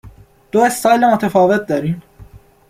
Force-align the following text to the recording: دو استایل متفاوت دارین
دو 0.51 0.59
استایل 0.61 1.05
متفاوت 1.05 1.65
دارین 1.67 2.01